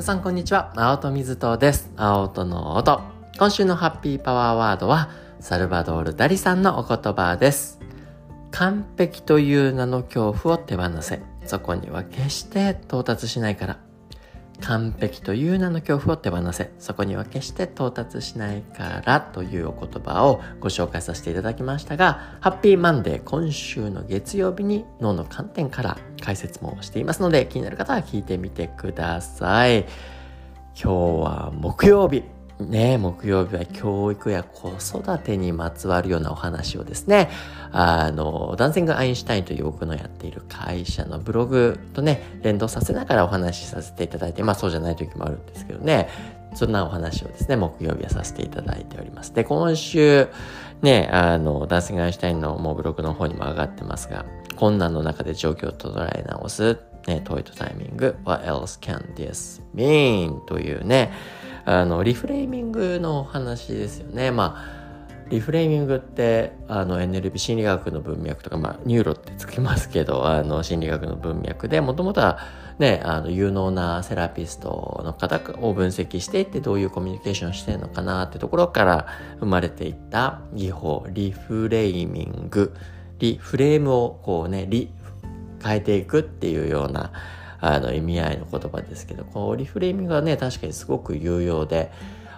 [0.00, 0.72] 皆さんこんにちは。
[0.76, 1.92] 青戸水戸です。
[1.94, 3.02] 青戸の音。
[3.36, 5.10] 今週のハッピーパワーワードは、
[5.40, 7.78] サルバドール・ダリさんのお言葉です。
[8.50, 11.20] 完璧という名の恐怖を手放せ。
[11.44, 13.89] そこには決して到達しないから。
[14.62, 16.70] 完璧という名の恐怖を手放せ。
[16.78, 29.86] そこには決して到達しないからというお言葉をご紹介させていただきましたが、ハッピーマンデー今週の月曜日に脳の観点から解説もしていますので、気になる方は聞いてみてください。
[30.74, 30.88] 今日
[31.22, 32.39] は木曜日。
[32.60, 37.30] ね、木曜日は教育や子育てにまつわるようなお話をですね、
[37.72, 46.08] あの、ダンシング・アインシュタインという僕のやっている会社のブログとね、連動させながらお話しさせていただいて、まあそうじゃない時もあるんですけどね、
[46.54, 49.32] そんなお話をですね、木曜日はさせていただいております。
[49.32, 50.28] で、今週、
[50.82, 54.24] ね、あの、ダンシング・アインシュタインのもうブログの方にも上がってますが、
[54.56, 60.44] 困難の中で状況を捉え直す、ね、問いとタイミング、What else can this mean?
[60.46, 61.12] というね、
[61.64, 64.30] あの、リフレーミングのお話ですよね。
[64.30, 64.80] まあ、
[65.30, 72.38] リフレーミングってあの NLP 心理学の文脈とか、まあ、ニューロってつきますけどあの心理学の文脈でもともとは
[72.80, 79.06] ねあの有能なセラピストの方を分析していってどういうコミュニケーションしてるのかなってところから
[79.38, 82.74] 生まれていった技法リフレーミング
[83.20, 84.90] リフレームをこうねリ
[85.62, 87.12] 変えていくっていうような
[87.60, 91.90] あの意味合いの言葉ですけどこうリフレーミングはね確かにすごく有用で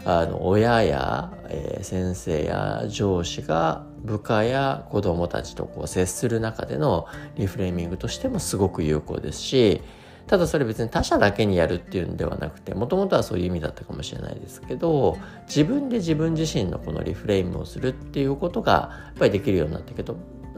[0.05, 7.07] あの親や、えー、先生や上司が部下や子供たちとこう接する中での
[7.37, 9.81] リフレーミングとしてもすごく有効ですし
[10.27, 18.73] ただそれ別に他者だけにやるっていうんではなくてもともとはそういう意味だったかもしれないですけど自分で自分自身のこのリフレームをするっていうことが
[19.07, 20.17] やっぱりできるようになったけど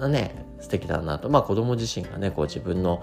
[0.09, 1.29] ね素敵だなと。
[1.29, 3.03] まあ子供自身がねこう自分の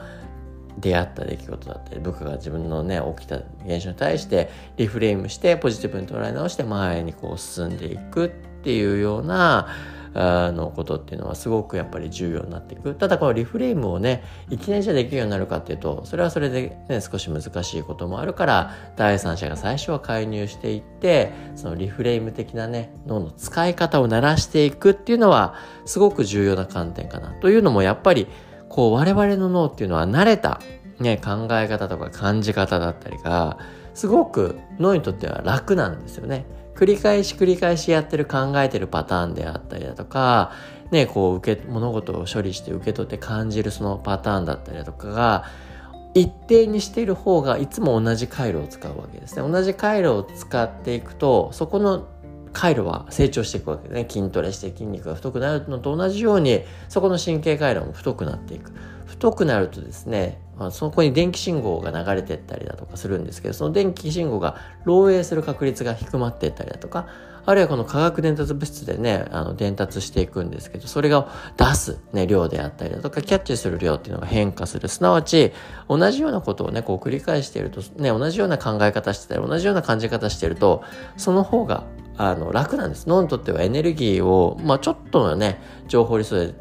[0.78, 8.30] 出会った出来事だったり部下が自分のね起きた現象に対してリフレームしてポジティブに捉え直して前にこう進んでいくっ
[8.64, 9.68] ていうような
[10.14, 12.96] あのことっていうのはすごくやっぱり重要になっていく。
[12.96, 25.56] ただこのリフレームをねいきなりじゃできるようになるかっていうとそれはそれで、ね、少し難しいこともあるから第三者が最初は介入していってそのリフレーム的なね脳の使い方を慣らしていくっていうのは
[25.86, 27.30] すごく重要な観点かな。
[27.30, 28.28] というのもやっぱり
[28.72, 30.62] こう我々の脳っていうのは慣れた、
[31.00, 33.58] ね、考え方とか感じ方だったりが
[33.94, 36.46] すごく脳にとっては楽なんですよね。
[36.76, 40.54] 繰り返し繰り返しやってる考えてるパターンであったりだとか、
[40.90, 45.46] ね、こう受け、物事を処理して受け取って感じるそのパターンだったりだとかが、
[46.14, 49.48] 一定にしている方がいつも同じ回路を使うわけですね。
[49.48, 52.08] 同じ回路を使っていくと、そこの
[52.54, 54.06] 回路は成長していくわけでね。
[54.10, 58.72] 筋トレして筋肉が太くなるのと同じようにそこの神経回路も太くなっていく。
[59.06, 60.42] 太くなるとですね、
[60.72, 67.08] そこに電気信号が流れてったりだとかするんですけどその電気信号が漏洩する確率が低まってったりだとか
[67.46, 74.88] あるいはこの化学伝達物質でね、あの伝達していくんですけど、それが出す、ね、量であったりだとか、キャッチする量っていうのが変化する。
[74.88, 75.52] すなわち、
[75.90, 80.84] 同じようなことをね、こう繰り返していると、ね、同じような考え方してたり、同じような感じ方してると、
[81.18, 81.84] その方が
[82.18, 83.08] あの楽なんです。
[83.08, 86.54] 脳にとってはエネルギーを、まあ、ちょっとのね、情報リソで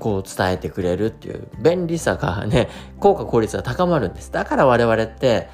[0.00, 2.68] こう伝えてくれるっていう便利さがね、
[2.98, 4.32] 効果効率が高まるんです。
[4.32, 5.48] だから我々って、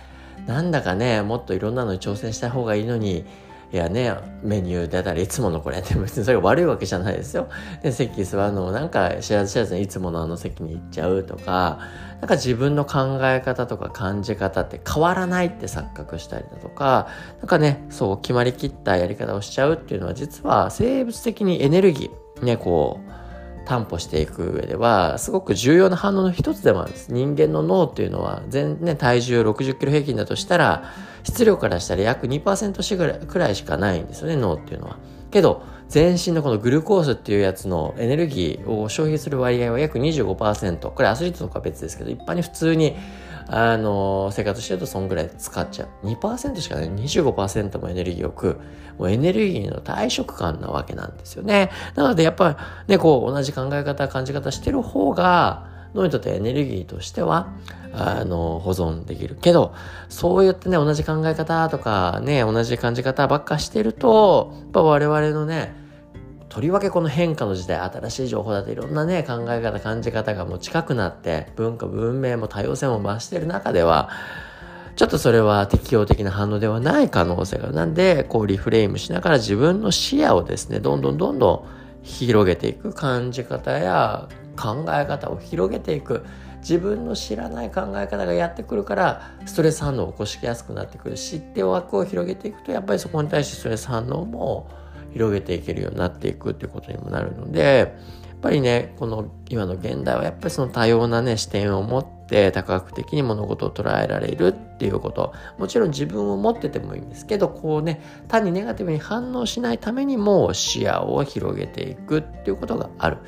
[0.47, 3.25] なんだかね、もっといろんなのに挑戦した方がいいのに、
[3.77, 7.49] やね、メニューだったらいつものこれって別にそれが悪いわけじゃないですよ。
[7.83, 11.79] で、席座るのもなんか知らず知らずにいつものあの席に行っちゃうとか、
[12.21, 17.09] なんか自分の考え方とか感じ方って変わらないって錯覚したりだとか、
[17.41, 23.24] なんかね、そう決まりきったやり方をしちゃうっていうのは実は生物的にエネルギー、ね、こう、
[23.65, 27.13] 担保していく上ではすごく重要な反応の一つでもあるんです。
[27.13, 30.93] 人間の脳っていうのは全、ね、体重60キロ平均だとしたら
[31.23, 34.99] 質量からしたら約2%くらいしかないんですよね脳っていうのは。
[35.31, 42.97] けど全身のこのグルコースっていうやつのエネルギーを消費する割合は約25%これアスリートとか別ですけど一般に普通に
[43.49, 46.07] あの、生活してるとそんぐらい使っちゃう。
[46.07, 46.91] 2%しかない。
[46.91, 48.61] 25%もエネルギーを食う。
[48.99, 51.71] もうエネルギーの大食感なわけなんですよね。
[51.95, 52.57] なのでやっぱ
[52.89, 57.49] ね、こう同じ考え方、感じ方してる方が、脳にとってエネルギーとしては、
[57.93, 59.37] あの、保存できる。
[59.41, 59.75] けど、
[60.09, 65.84] そうやってね、同じ考え方とかね、同じ感じ方ばっかしてると、やっぱ我々のね、
[66.55, 74.09] とりわけこの変化の時代、新しい情報だっていろんなね、考え方、感じ方がもう近くなって、文化、文明も多様性も増してる中では、
[74.95, 77.75] ちょっとそれは適応的な反応ではない可能性がある。
[77.75, 81.65] なんで、こうリフレームしながら自分の視野をですね、どんどんどんどん
[82.05, 86.25] 広げていく感じ方や考え方を広げていく。
[86.61, 94.71] 自分の知らない考え方がやってくるからストレス反応を起こしやすくなってくる知って枠を広げていくとやっぱりそこに対してストレス反応も
[95.15, 97.91] 広げていけるようになっていくっていうことにもなるのでやっ
[98.43, 105.33] ぱりねこの今の現代はやっぱりその多様なね視点を持って多角的に物事を捉えられるっていうこと。
[105.57, 113.19] もちろん自分を持っててもいいんですけどこうね単にネガティブに反応しないためにも視野を広げていくっていうことがある。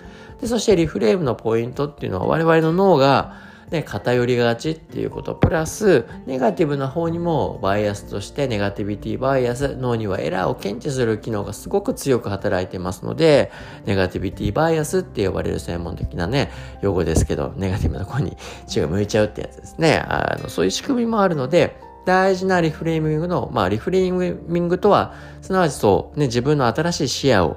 [0.41, 3.37] でそしてリフレームのポイントっていうのは我々の脳が
[3.71, 13.51] ね、偏りがちっていうこと、プラス、ネガティブな方にもバイアスとしてネガティビティバイアス、脳にはエラーを検知する機能がすごく強く働いてますので、
[13.85, 18.37] ネガティビティバイアスって呼ばれる専門的なね、用語ですけど、ネガティブな方に
[18.69, 19.99] 血が向いちゃうってやつですね。
[19.99, 27.57] あの、そういう仕組みもあるので、大事なリフレーミングの、まあ、リフレーミングとは、すなわちそう、ね、自分の新しい視野を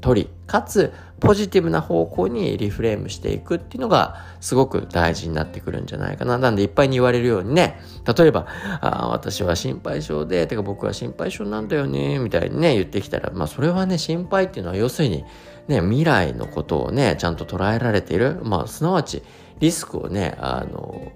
[0.00, 6.36] 取り、かつ、ポジティブな方向にリフレームしていくっていうのがすごく大事になってくるんじゃないかな。
[6.36, 8.46] なんでいっぱいに言われるようにね、例えば、
[8.80, 15.24] あ私は心配性で、てか僕は心配性なんだよね、みたいにね、言ってきたら、まあそれはね、心配っていうのは要するに、
[15.68, 18.40] ね、未来のことをね、ちゃんと捉えられている。
[18.42, 19.22] まあすなわち
[19.60, 21.12] リスクをね、あの、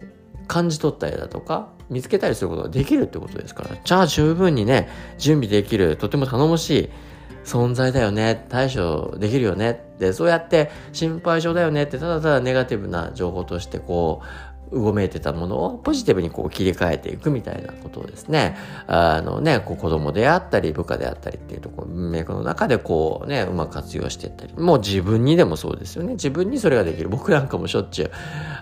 [0.46, 4.88] 感じ取ったりだとか、見つけたりすることができるってことですから、じゃあ十分にね、
[5.18, 6.90] 準備できる、とても頼もしい、
[7.46, 9.70] 存在だよね、対処できるよね。
[9.70, 11.84] って、そうやって心配性だよね。
[11.84, 14.26] って、ただただネガティブな情報としてこう、
[14.72, 18.56] うごめいてたものをポジティブにこう切り替えていくみたいなことをですね、
[18.88, 26.14] あのね、こう子供であったり部下であったりっていうところ、文脈の中でこうね、うまく活用していったり、もう自分にでもそうですよね。
[26.14, 27.08] 自分にそれができる。
[27.08, 28.10] 僕なんかもしょっちゅう、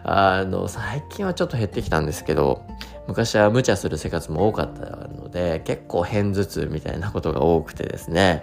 [0.04, 2.62] あの、最近はちょっと減ってきたんですけど、
[3.06, 8.42] 昔は無茶する生活も多かったので、結構偏頭痛みたいなことが多くてですね、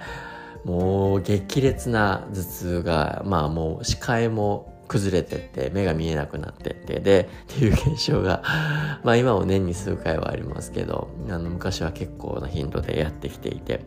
[0.64, 8.44] もう激烈な頭痛が、まあもう視界も崩れてって目が見えなくなってってでっていう現象が
[9.04, 13.82] まあ今も年に数回はありますけどあの昔は結構な頻度でやってきていて。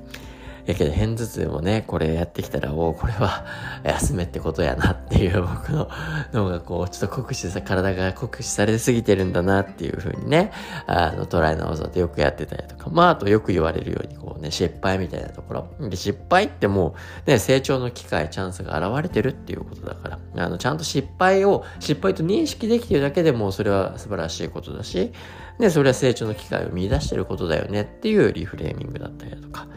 [0.67, 3.45] やけど片頭痛もね、これやってきたら、おお、これは
[3.85, 5.91] 休めってことやなっていう 僕の
[6.33, 10.53] 脳がこう、ちょっと酷使さ、体が酷使されすぎてるんだなっていうふうにね、
[10.87, 15.89] あの、捉え直そうってよくやってたりとか、まあ、あとよく言われるように、こうね、失敗みたいなところ。
[15.89, 16.95] で、失敗っても
[17.27, 25.13] う、ね、成長の機会、チャンスが現れてるっていうことだから、あの、ちゃんと失敗を、失敗と認識できてるだけでも、それは素晴らしいことだし、
[25.59, 29.69] で、それは成長の機会を見出してることだよねっていうリフレーミングだったりだとか。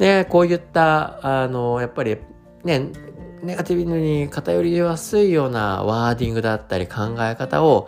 [0.00, 2.16] で、こういった、あの、やっぱり
[2.64, 2.88] ね、
[3.42, 7.86] ネガティブに偏りやすいようなワーディングだったり考え方を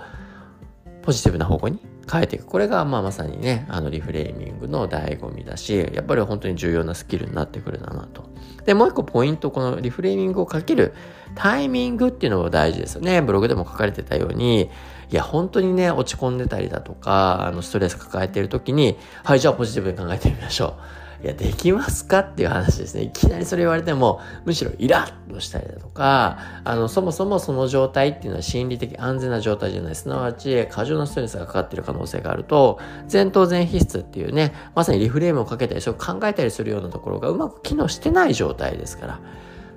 [1.00, 1.78] ポジティブな方向に
[2.10, 2.44] 変えていく。
[2.44, 8.28] これが、まあ、まさにね、あの、リフレーミングの醍醐味だし、やっぱり本当に重要なスキルになってくるんだなと。
[8.66, 10.92] で、もう一個ポイント、このリフレーミングをかける
[11.34, 13.22] タイミングっていうのも大事ですよね。
[13.22, 14.64] ブログでも書かれてたように、
[15.10, 21.01] いや、本当にね、落ち込んでたりだとか、あの、ストレス抱えてる時に、はい、じゃあポジティブに考えてみましょう。
[21.22, 23.02] いや、できますかっていう話ですね。
[23.02, 29.94] いきなりそれ言われても、むしろイラッとしたりだとか、あの、そもそもその状態っていうのは心理的安全な状態じゃない。
[29.94, 32.80] すなわち、過剰なストレスがかかっている可能性があると、
[33.10, 39.20] 前頭前皮質っていうね、まさにリフレームをかけたり、そう考えたりするようなところがうまく機能してない状態ですから。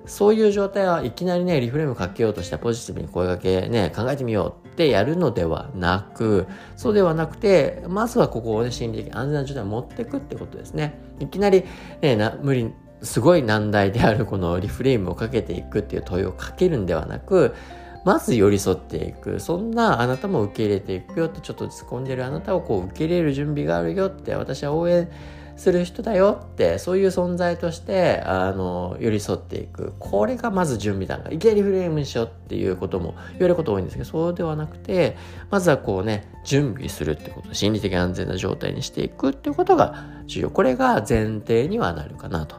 [0.08, 11.00] そういう状態はいきなりね、リフレームかけようとしてポジティブに声掛けね、考えてみようってやるのではなく、そうではなくて、まずはここをね、心理的安全な状態に持っていくってことですね。
[11.20, 11.64] いきなり、
[12.02, 17.56] ね、な無理、すごい難題であるこのリフレームをかけていくっていう問いをかけるんではなく、
[18.04, 19.40] まず寄り添っていく。
[19.40, 25.10] そんなあなたも受け入れていくよって、ちょっと突っ込んでるあなたをこう受け入れる準備があるよって、私は応援
[25.58, 29.94] する人だよってそういう存在としてあの寄り添っていく。
[30.00, 31.36] これがまず準備段階。
[31.36, 35.18] いきなりフレームにしようっていうことも言われること多いんですけどそうではなくて
[35.50, 37.54] まずはこうね準備するってこと。
[37.54, 40.50] 心理的安全な状態にしていくっていうことが重要。
[40.50, 42.58] これが前提にはなるかなと。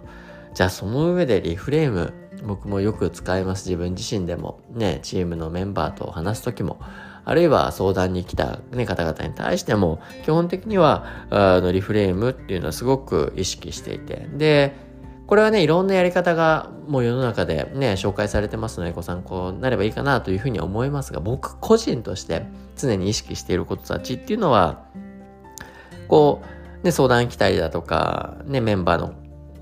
[0.55, 3.69] じゃあその上でリフレーム僕もよく使います。
[3.69, 6.81] 自分自身でもねチームのメンバーと話す時も
[7.29, 14.77] あるいは相談に来た、ね、方々に対しても、基本的には、あの、リフレームっていうのはすごく意識していて、で、
[15.27, 24.85] これはね、いろんなやり方がもう世の中でね、紹介されてますので、ご参考になればいいかなというふうに思いますが、僕個人として常に意識していることたちっていうのは、
[26.07, 26.43] こ
[26.81, 29.15] う、ね、相談来たりだとか、ね、メンバーの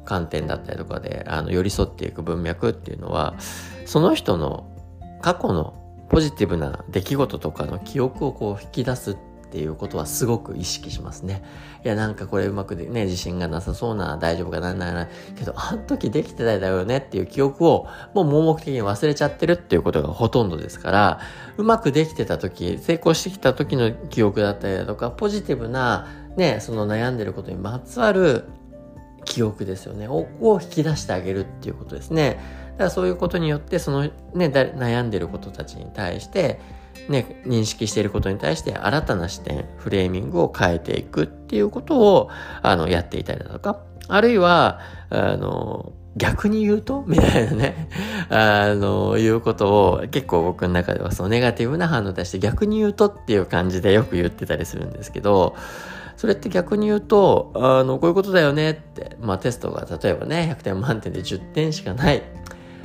[0.04, 3.35] 観点だったりとかで、あの、寄り添っていく文脈っていうのは、
[3.87, 4.71] その人の
[5.23, 9.16] 過去のポジティブな出来事とかの記憶をこう引き出すっ
[9.56, 11.44] ていうことはすごく意識しますね。
[11.84, 21.20] いや、なんかこれうまくでね、自信がなさそうな、大丈夫かなないな、けど、あの時できてただよねっていう記憶を、もう盲目的に忘れちゃってるっていうことがほとんどですから、
[21.56, 28.46] うまくできてた時、成功してきた時の記憶だったりだとか、ポジティブな、ね、その悩んでることにまつわる
[29.25, 30.26] 記憶ですよね、を
[30.61, 32.38] 引き出してあげるっていうことですね。
[32.73, 36.61] だからそういうことによって、そのね、悩んでることたちに対して、
[37.09, 42.31] ね、認識していることに対して新たな視点、フレーミングを変えていくっていうことを、
[42.62, 47.04] あの、やっていたりだとか、あるいは、あの、逆に言うと？
[47.07, 47.88] みたいなね、
[48.31, 53.07] あの、いうことを結構僕の中ではそのネガティブな反応を出して逆に言うと？
[53.07, 55.57] っていう感じでよく言ってたりするんですけど、
[56.16, 62.23] それって逆に言うと、あの、こういうことだよねって、まあテストが例えばね、100点満点で10点しかない。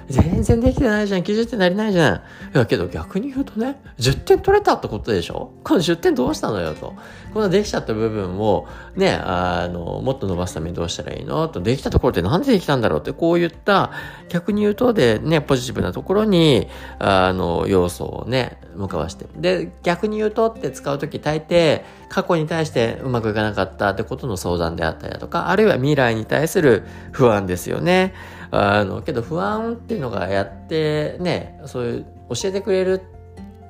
[0.10, 1.22] 全然できてないじゃん。
[1.22, 2.16] 90点なりないじゃん。
[2.16, 2.20] い
[2.58, 5.52] や、けど逆に言うとね、10点取れたってことでしょ？
[5.64, 6.96] この10点どうしたのよと。
[7.34, 11.48] このできちゃった部分を、ね、あの、もっと伸ばすためにどうしたらいいの？
[11.48, 13.92] と、できたところってなんでできたんだろうって、こういった、
[14.30, 19.28] 逆に言うとでね、ポジティブなところに、あの、要素をね、向かわして。
[19.36, 28.14] で、逆に言うとって使うとき大抵、過去に対してうまくいかなかったってことの相談であったりだとか、あるいは未来に対する不安ですよね。
[28.52, 33.02] あの、けど不安っていうのがやってね、そういう教えてくれる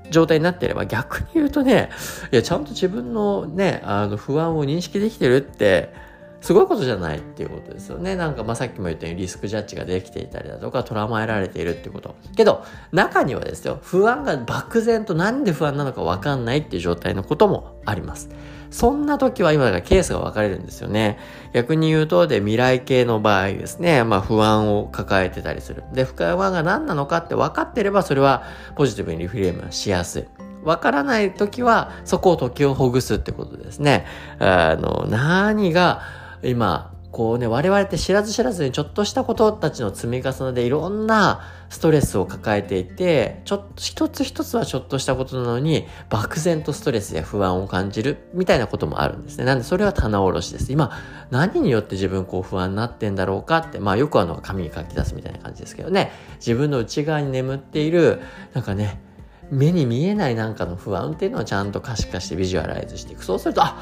[0.10, 1.90] 状態になってれば逆に言うとね、
[2.32, 5.94] いや、ちゃんと自分のね、あの不安を認識できてるって、
[6.42, 8.16] すごいことじゃないっていうことですよね。
[8.16, 12.16] なんか、まあ、さっきも言ったようにリスクジャッジができていたりだとか、捉まえられているっていうこと。
[12.36, 18.30] けど、中にはですよ、不安が漠然となんで不安なのかわかんないっていう状態のこともあります。
[18.72, 21.18] そんな時は今だからケースが分かれるんですよね。
[21.54, 25.84] 逆に言うと、で、未来系の場合ですね、まあ不安を抱えてたりする。
[25.94, 28.44] で、不安が何なのかって分かってれば、それは
[28.76, 30.26] ポジティブにリフレームしやすい。
[30.64, 34.06] わからない時は、そこを時をほぐすってことですね。
[34.40, 36.02] あの、何が
[36.44, 49.46] 今、こうね、我々って知らず知らずにちょっとしたことたちの積み重ねでいろんなストレスを抱えていて、ちょっと一つ一つはちょっとしたことなのに、漠然とストレスや不安を感じるみたいなこともあるんですね。
[49.46, 50.72] なんでそれは棚卸しです。
[50.72, 50.92] 今、
[51.32, 56.12] 何によって自分こう不安になってんだろうかって、まあよくあの紙に書き出すみたいな感じですけどね。
[56.36, 58.22] 自分の内側に眠っている、
[58.54, 59.02] なんかね、
[59.50, 63.26] 目に見えないなんかの不安っていうのをちゃんと可視化してビジュアライズしていく。
[63.26, 63.80] そうすると、あ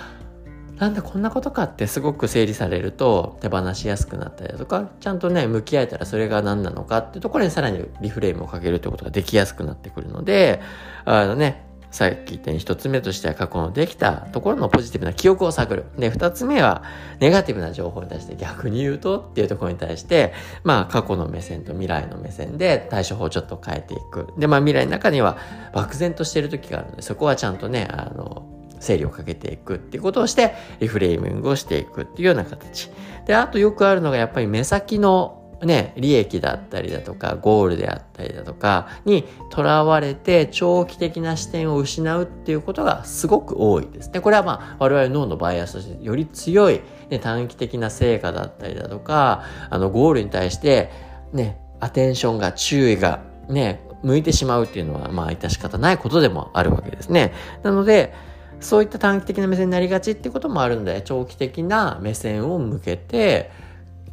[0.79, 10.62] なんでこんなことかってすごく整理されると手放しやすくなったりだとか、ちゃんとね、向き合えたらそれが何なのかっていうところにさらにリフレームをかけるってことができやすくなってくるので、
[11.05, 15.86] あのね、さっき言ったように一つ目としては過去のできたところのポジティブな記憶を探る。
[15.98, 16.84] で、二つ目は
[17.19, 24.27] ネガティブな情報に対して逆に言うとっていうところに対して、まあ過去の目線と未来の目線で対処法をちょっと変えていく。
[24.38, 25.38] で、まあ未来の中には
[25.74, 32.89] 漠然としている時があるので、そこはちゃんとね、あの、整理をかけていくっていうことをして、リフレーミングをしていくっていうような形。
[33.25, 44.22] で、あとよくあるのがやっぱり目先のね、利益だったりだとか、ゴールであったりだとかにとらわれて長期的な視点を失うっていうことがすごく多いですね。
[44.22, 50.91] これはまあ我々脳のバイアスとしてより強い、ね、短期的な成果だったりだとか、あのゴールに対して
[51.34, 57.34] ね、アテンションが注意がね、向いてしまうっていうのはまあ致し方ないことでもあるわけですね。
[57.63, 58.13] なので、
[58.59, 63.51] そういった短期的な目線になりがちっていうこともあるので、長期的な目線を向けて、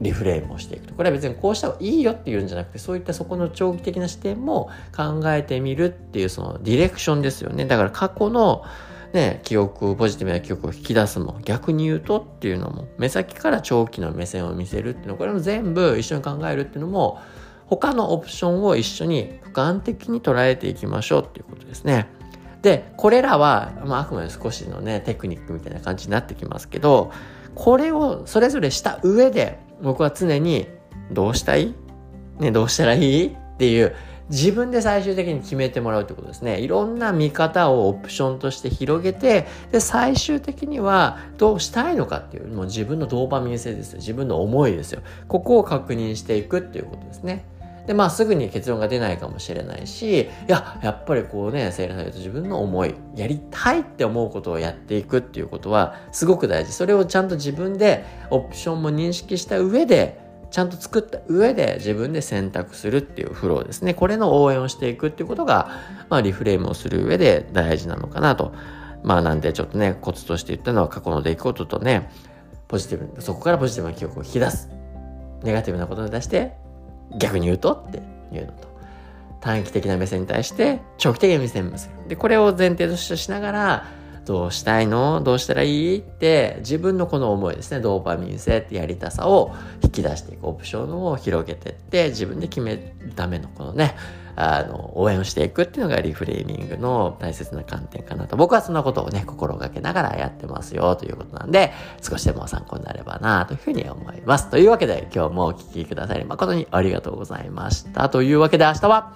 [0.00, 0.94] リフレームをしていくと。
[0.94, 7.64] これは別にこうした方がいいよっていうんじゃなくて、そういったそこの長期的な視点も考えてみるっていうそのディレクションですよね。
[7.66, 8.64] だから過去の
[9.12, 17.20] ね、記憶、ポジティブな記憶を引き出すも、逆に言うとっていうのも、目先から長期の目線を見せるっていうの、これも全部一緒に考えるっていうのも、
[17.66, 22.08] 他のオプションを一緒に俯瞰的に捉えていきましょうっていうことですね。
[22.64, 27.12] で、これらは、まあ、あくまで少しのね、テクニックみたいな感じになってきますけど、
[27.54, 30.66] これをそれぞれした上で、僕は常に、
[31.12, 31.74] どうしたい？
[32.40, 33.26] ね、どうしたらいい？
[33.26, 33.94] っていう、
[34.30, 36.58] 自分で最終的に決めてもらうってことですね。
[36.60, 43.98] いろんな見方をオプションとして広げて、で、最終的にはどうしたいのかっていう、もう自分のドーパミン性ですよ。
[43.98, 45.02] 自分の思いですよ。
[45.28, 47.44] ここを確認していくっていうことですね。
[47.86, 56.72] で、まあすぐに結論が出ないかもしれないし、いや、やっぱりこうね、整理されると自分の思い、やりたいって思うことをやっていくっていうことはすごく大事。
[56.72, 60.18] それをちゃんと自分でオプションも認識した上で、
[60.50, 63.92] ちゃんと作った上で自分で選択するっていうフローですね。
[63.92, 65.68] これの応援をしていくっていうことが、
[66.08, 68.52] まあリフレームをする上で大事なのかなと。
[69.02, 72.08] まあなんでちょっとね、コツとして言ったのは過去の出来事とね、
[72.68, 74.70] ポジティブ、そこからポジティブな記憶を引き出す。
[75.42, 76.63] ネガティブなことに出して
[77.18, 77.98] 逆に言うとって
[78.34, 78.68] いうのと、
[79.40, 82.08] 短期的な目線に対して長期的な目線をする。
[82.08, 83.86] で、これを前提としてしながら、
[84.24, 85.20] どうしたいの？
[85.20, 85.98] どうしたらいい？
[85.98, 87.80] って自分のこの思いですね。
[87.80, 90.46] ドーパミン性ってやりたさを引き出していく。
[90.46, 93.94] オプションを広げてって自分で決めるためのこのね
[94.36, 101.72] あの応援をしていくっていうのがリフレーミングの大切な観点かなと僕はそんなことをね心がけながらやってますよということなんで
[102.02, 109.14] 少しでも参考になればなというふうに思いますというわけで今日もお聴きくださり誠にありがとうございましたというわけで明日は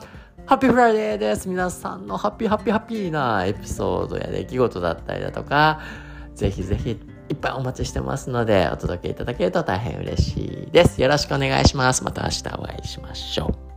[0.49, 1.47] ハッピーフライデーです。
[1.47, 5.83] 皆さんのハッピーハッピーハッピーなエピソードや出来事だったりだとか、
[6.35, 6.99] ぜひぜひ
[7.29, 11.03] いっぱいお待ちしてますので、お届けいただけると大変嬉しいです。
[11.03, 12.03] よろしくお願いします。
[12.03, 13.68] また明日お会いしましょう。